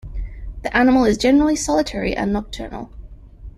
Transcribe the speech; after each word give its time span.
The 0.63 0.75
animal 0.75 1.05
is 1.05 1.15
generally 1.19 1.55
solitary 1.55 2.15
and 2.17 2.33
nocturnal. 2.33 2.91